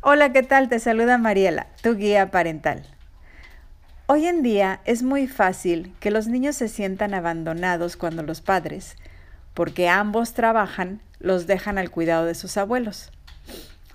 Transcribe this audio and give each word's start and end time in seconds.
Hola, 0.00 0.32
¿qué 0.32 0.42
tal? 0.42 0.68
Te 0.68 0.78
saluda 0.80 1.16
Mariela, 1.16 1.66
tu 1.82 1.96
guía 1.96 2.30
parental. 2.30 2.86
Hoy 4.06 4.26
en 4.26 4.42
día 4.42 4.80
es 4.84 5.02
muy 5.02 5.26
fácil 5.26 5.94
que 5.98 6.10
los 6.10 6.26
niños 6.26 6.56
se 6.56 6.68
sientan 6.68 7.14
abandonados 7.14 7.96
cuando 7.96 8.22
los 8.22 8.42
padres, 8.42 8.96
porque 9.54 9.88
ambos 9.88 10.34
trabajan, 10.34 11.00
los 11.20 11.46
dejan 11.46 11.78
al 11.78 11.90
cuidado 11.90 12.26
de 12.26 12.34
sus 12.34 12.58
abuelos. 12.58 13.10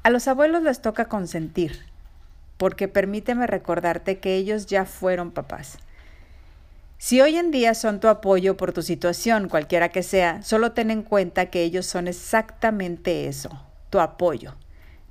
A 0.01 0.09
los 0.09 0.27
abuelos 0.27 0.63
les 0.63 0.81
toca 0.81 1.05
consentir, 1.05 1.85
porque 2.57 2.87
permíteme 2.87 3.45
recordarte 3.45 4.17
que 4.17 4.35
ellos 4.35 4.65
ya 4.65 4.85
fueron 4.85 5.29
papás. 5.29 5.77
Si 7.01 7.21
hoy 7.21 7.37
en 7.37 7.49
día 7.49 7.75
son 7.75 8.01
tu 8.01 8.09
apoyo 8.09 8.57
por 8.57 8.73
tu 8.73 8.81
situación, 8.81 9.47
cualquiera 9.47 9.87
que 9.87 10.03
sea, 10.03 10.43
solo 10.43 10.73
ten 10.73 10.91
en 10.91 11.01
cuenta 11.01 11.45
que 11.45 11.63
ellos 11.63 11.85
son 11.85 12.09
exactamente 12.09 13.27
eso, 13.27 13.49
tu 13.89 14.01
apoyo, 14.01 14.55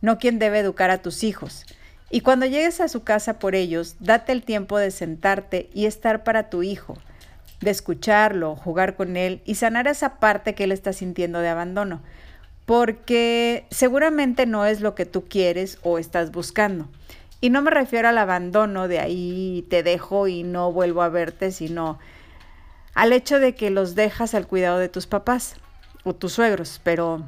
no 0.03 0.19
quien 0.19 0.39
debe 0.39 0.59
educar 0.59 0.91
a 0.91 1.01
tus 1.01 1.25
hijos. 1.25 1.65
Y 2.11 2.21
cuando 2.21 2.45
llegues 2.45 2.83
a 2.83 2.89
su 2.89 3.05
casa 3.05 3.39
por 3.39 3.55
ellos, 3.55 3.97
date 4.01 4.33
el 4.33 4.43
tiempo 4.43 4.77
de 4.77 4.91
sentarte 4.91 5.71
y 5.73 5.87
estar 5.87 6.25
para 6.25 6.51
tu 6.51 6.63
hijo, 6.63 6.99
de 7.63 7.71
escucharlo, 7.71 8.55
jugar 8.55 8.95
con 8.95 9.17
él 9.17 9.41
y 9.47 9.55
sanar 9.55 9.89
esa 9.89 10.19
parte 10.21 10.55
que 10.55 10.65
él 10.65 10.73
está 10.73 10.93
sintiendo 10.93 11.39
de 11.39 11.49
abandono, 11.49 12.03
porque 12.67 13.65
seguramente 13.71 14.45
no 14.45 14.67
es 14.67 14.83
lo 14.83 14.95
que 14.95 15.07
tú 15.07 15.25
quieres 15.27 15.79
o 15.83 15.99
estás 15.99 16.33
buscando. 16.33 16.87
Y 17.41 17.51
no 17.51 17.63
me 17.63 17.71
refiero 17.71 18.09
al 18.09 18.19
abandono 18.19 18.89
de 18.89 18.99
ahí 18.99 19.67
te 19.71 19.83
dejo 19.83 20.27
y 20.27 20.43
no 20.43 20.73
vuelvo 20.73 21.03
a 21.03 21.09
verte, 21.09 21.53
sino 21.53 21.99
al 22.95 23.13
hecho 23.13 23.39
de 23.39 23.55
que 23.55 23.71
los 23.71 23.95
dejas 23.95 24.35
al 24.35 24.49
cuidado 24.49 24.79
de 24.79 24.89
tus 24.89 25.07
papás 25.07 25.55
o 26.03 26.15
tus 26.15 26.33
suegros, 26.33 26.81
pero 26.83 27.23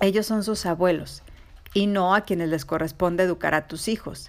ellos 0.00 0.26
son 0.26 0.44
sus 0.44 0.64
abuelos 0.64 1.22
y 1.74 1.86
no 1.86 2.14
a 2.14 2.22
quienes 2.22 2.48
les 2.48 2.64
corresponde 2.64 3.24
educar 3.24 3.54
a 3.54 3.66
tus 3.66 3.88
hijos. 3.88 4.28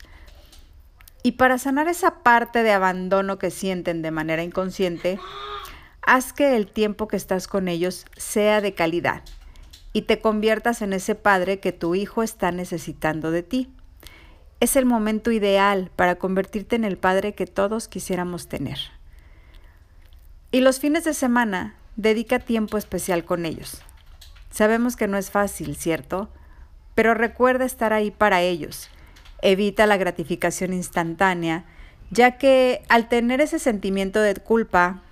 Y 1.23 1.33
para 1.33 1.57
sanar 1.57 1.87
esa 1.87 2.23
parte 2.23 2.63
de 2.63 2.71
abandono 2.71 3.39
que 3.39 3.51
sienten 3.51 4.01
de 4.01 4.11
manera 4.11 4.43
inconsciente, 4.43 5.19
haz 6.01 6.33
que 6.33 6.55
el 6.57 6.67
tiempo 6.67 7.07
que 7.07 7.17
estás 7.17 7.47
con 7.47 7.67
ellos 7.67 8.05
sea 8.17 8.59
de 8.59 8.73
calidad 8.73 9.23
y 9.93 10.03
te 10.03 10.19
conviertas 10.19 10.81
en 10.81 10.93
ese 10.93 11.15
padre 11.15 11.59
que 11.59 11.71
tu 11.71 11.95
hijo 11.95 12.21
está 12.21 12.51
necesitando 12.51 13.31
de 13.31 13.43
ti. 13.43 13.76
Es 14.59 14.75
el 14.75 14.85
momento 14.85 15.31
ideal 15.31 15.91
para 15.95 16.15
convertirte 16.15 16.75
en 16.75 16.83
el 16.83 16.97
padre 16.97 17.33
que 17.33 17.45
todos 17.45 17.87
quisiéramos 17.87 18.47
tener. 18.47 18.79
Y 20.51 20.61
los 20.61 20.79
fines 20.79 21.03
de 21.03 21.13
semana, 21.13 21.75
dedica 21.95 22.39
tiempo 22.39 22.77
especial 22.77 23.25
con 23.25 23.45
ellos. 23.45 23.81
Sabemos 24.49 24.95
que 24.95 25.07
no 25.07 25.17
es 25.17 25.29
fácil, 25.29 25.75
¿cierto? 25.75 26.29
pero 26.97 27.13
recuerda 27.13 27.63
estar 27.63 27.93
ahí 27.93 28.09
para 28.09 28.41
ellos. 28.41 28.89
Evita 29.43 29.85
la 29.85 29.97
gratificación 29.97 30.73
instantánea, 30.73 31.63
ya 32.09 32.39
que 32.39 32.81
al 32.89 33.07
tener 33.07 33.39
ese 33.39 33.59
sentimiento 33.59 34.19
de 34.19 34.33
culpa, 34.33 35.03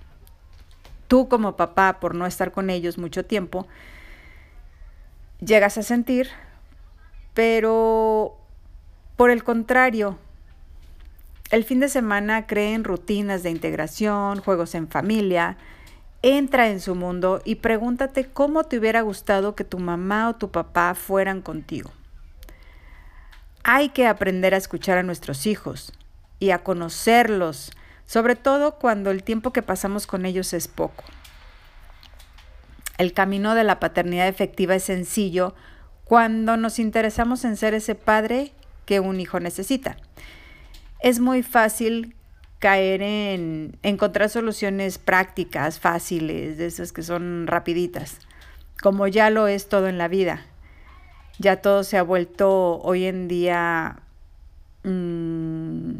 tú 1.06 1.28
como 1.28 1.54
papá 1.54 2.00
por 2.00 2.16
no 2.16 2.26
estar 2.26 2.50
con 2.50 2.70
ellos 2.70 2.98
mucho 2.98 3.24
tiempo, 3.24 3.68
llegas 5.38 5.78
a 5.78 5.84
sentir, 5.84 6.28
pero 7.34 8.36
por 9.16 9.30
el 9.30 9.44
contrario, 9.44 10.18
el 11.50 11.64
fin 11.64 11.80
de 11.80 11.88
semana 11.88 12.46
creen 12.46 12.84
rutinas 12.84 13.42
de 13.42 13.50
integración, 13.50 14.40
juegos 14.40 14.74
en 14.74 14.88
familia, 14.88 15.56
Entra 16.28 16.70
en 16.70 16.80
su 16.80 16.96
mundo 16.96 17.40
y 17.44 17.54
pregúntate 17.54 18.24
cómo 18.24 18.64
te 18.64 18.78
hubiera 18.78 19.00
gustado 19.02 19.54
que 19.54 19.62
tu 19.62 19.78
mamá 19.78 20.28
o 20.28 20.34
tu 20.34 20.50
papá 20.50 20.94
fueran 20.96 21.40
contigo. 21.40 21.92
Hay 23.62 23.90
que 23.90 24.08
aprender 24.08 24.52
a 24.52 24.56
escuchar 24.56 24.98
a 24.98 25.04
nuestros 25.04 25.46
hijos 25.46 25.92
y 26.40 26.50
a 26.50 26.64
conocerlos, 26.64 27.70
sobre 28.06 28.34
todo 28.34 28.76
cuando 28.76 29.12
el 29.12 29.22
tiempo 29.22 29.52
que 29.52 29.62
pasamos 29.62 30.08
con 30.08 30.26
ellos 30.26 30.52
es 30.52 30.66
poco. 30.66 31.04
El 32.98 33.12
camino 33.12 33.54
de 33.54 33.62
la 33.62 33.78
paternidad 33.78 34.26
efectiva 34.26 34.74
es 34.74 34.82
sencillo 34.82 35.54
cuando 36.02 36.56
nos 36.56 36.80
interesamos 36.80 37.44
en 37.44 37.56
ser 37.56 37.72
ese 37.72 37.94
padre 37.94 38.52
que 38.86 39.00
un 39.00 39.20
hijo 39.20 39.40
necesita. 39.40 39.96
Es 41.00 41.20
muy 41.20 41.42
fácil 41.42 42.14
caer 42.58 43.02
en 43.02 43.78
encontrar 43.82 44.30
soluciones 44.30 44.98
prácticas, 44.98 45.78
fáciles, 45.78 46.56
de 46.56 46.66
esas 46.66 46.92
que 46.92 47.02
son 47.02 47.46
rapiditas, 47.46 48.20
como 48.82 49.06
ya 49.06 49.28
lo 49.28 49.46
es 49.46 49.68
todo 49.68 49.88
en 49.88 49.98
la 49.98 50.08
vida. 50.08 50.46
Ya 51.38 51.60
todo 51.60 51.84
se 51.84 51.98
ha 51.98 52.02
vuelto 52.02 52.78
hoy 52.78 53.04
en 53.04 53.28
día, 53.28 53.98
mm, 54.84 55.90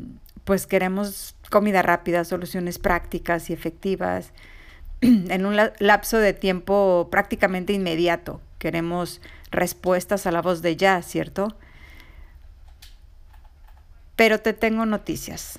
pues 0.44 0.66
queremos 0.66 1.36
comida 1.50 1.82
rápida, 1.82 2.24
soluciones 2.24 2.78
prácticas 2.78 3.50
y 3.50 3.52
efectivas 3.52 4.32
en 5.02 5.44
un 5.44 5.56
lapso 5.78 6.18
de 6.18 6.32
tiempo 6.32 7.08
prácticamente 7.10 7.74
inmediato. 7.74 8.40
Queremos 8.58 9.20
respuestas 9.50 10.26
a 10.26 10.32
la 10.32 10.40
voz 10.40 10.62
de 10.62 10.76
ya, 10.76 11.02
¿cierto? 11.02 11.54
Pero 14.16 14.40
te 14.40 14.54
tengo 14.54 14.86
noticias. 14.86 15.58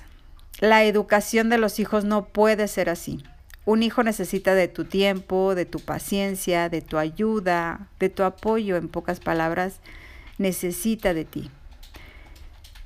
La 0.60 0.84
educación 0.84 1.48
de 1.48 1.58
los 1.58 1.78
hijos 1.78 2.04
no 2.04 2.26
puede 2.26 2.66
ser 2.66 2.90
así. 2.90 3.22
Un 3.64 3.82
hijo 3.82 4.02
necesita 4.02 4.54
de 4.54 4.66
tu 4.66 4.84
tiempo, 4.84 5.54
de 5.54 5.66
tu 5.66 5.78
paciencia, 5.78 6.68
de 6.68 6.82
tu 6.82 6.98
ayuda, 6.98 7.88
de 8.00 8.08
tu 8.08 8.24
apoyo, 8.24 8.76
en 8.76 8.88
pocas 8.88 9.20
palabras, 9.20 9.80
necesita 10.38 11.14
de 11.14 11.24
ti. 11.24 11.50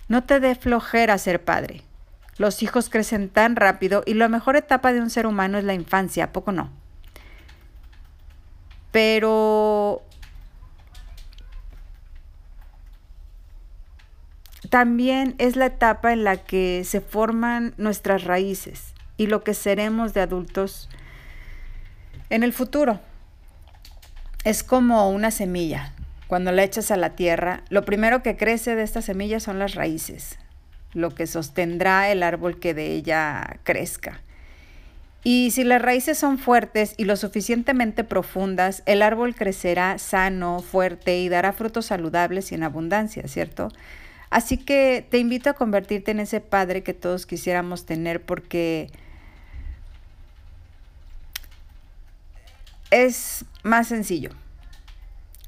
No 0.09 0.25
te 0.25 0.41
dé 0.41 0.55
flojera 0.55 1.17
ser 1.17 1.43
padre. 1.43 1.83
Los 2.37 2.63
hijos 2.63 2.91
crecen 2.91 3.29
tan 3.29 3.57
rápido 3.57 4.03
y 4.05 4.15
la 4.15 4.29
mejor 4.29 4.57
etapa 4.57 4.93
de 4.93 5.01
un 5.01 5.09
ser 5.09 5.27
humano 5.27 5.57
es 5.57 5.65
la 5.65 5.75
infancia, 5.75 6.33
poco 6.33 6.53
no? 6.53 6.71
Pero 8.91 10.03
también 14.73 15.35
es 15.37 15.55
la 15.55 15.67
etapa 15.67 16.15
en 16.15 16.25
la 16.25 16.39
que 16.39 16.83
se 16.87 17.03
forman 17.03 17.75
nuestras 17.77 18.25
raíces 18.25 18.95
y 19.19 19.27
lo 19.27 19.45
que 19.45 19.53
seremos 19.53 20.15
de 20.15 20.23
adultos 20.23 20.89
en 22.31 22.43
el 22.43 22.55
futuro. 22.55 22.99
Es 24.45 24.63
como 24.63 25.11
una 25.11 25.31
semilla. 25.31 25.93
Cuando 26.27 26.53
la 26.53 26.63
echas 26.65 26.91
a 26.91 26.97
la 26.97 27.11
tierra, 27.11 27.61
lo 27.69 27.85
primero 27.85 28.23
que 28.23 28.39
crece 28.39 28.75
de 28.75 28.83
esta 28.83 29.03
semilla 29.03 29.41
son 29.41 29.59
las 29.59 29.75
raíces, 29.75 30.39
lo 30.95 31.15
que 31.15 31.27
sostendrá 31.27 32.11
el 32.11 32.23
árbol 32.23 32.59
que 32.59 32.73
de 32.73 32.95
ella 32.95 33.59
crezca. 33.65 34.23
Y 35.23 35.51
si 35.51 35.65
las 35.65 35.83
raíces 35.83 36.17
son 36.17 36.39
fuertes 36.39 36.95
y 36.97 37.05
lo 37.05 37.17
suficientemente 37.17 38.05
profundas, 38.05 38.83
el 38.87 39.03
árbol 39.03 39.35
crecerá 39.35 39.99
sano, 39.99 40.61
fuerte 40.61 41.19
y 41.19 41.29
dará 41.29 41.53
frutos 41.53 41.85
saludables 41.85 42.53
y 42.53 42.55
en 42.55 42.63
abundancia, 42.63 43.29
¿cierto? 43.29 43.69
Así 44.33 44.57
que 44.57 45.07
te 45.11 45.19
invito 45.19 45.51
a 45.51 45.53
convertirte 45.53 46.11
en 46.11 46.19
ese 46.19 46.41
padre 46.41 46.83
que 46.83 46.95
todos 46.95 47.27
quisiéramos 47.27 47.85
tener 47.85 48.23
porque 48.23 48.91
es 52.91 53.45
más 53.63 53.89
sencillo, 53.89 54.31